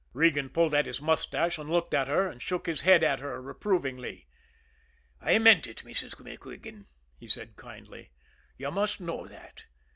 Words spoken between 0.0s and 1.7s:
Regan pulled at his mustache and